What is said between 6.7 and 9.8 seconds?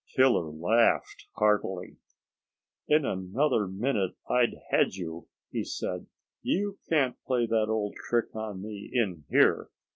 can't play that old trick on me in here.